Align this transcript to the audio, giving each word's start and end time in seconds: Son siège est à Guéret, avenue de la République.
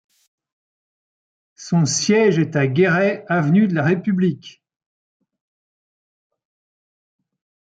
Son 1.53 1.85
siège 1.85 2.39
est 2.39 2.55
à 2.55 2.65
Guéret, 2.65 3.23
avenue 3.27 3.67
de 3.67 3.75
la 3.75 3.83
République. 3.83 4.63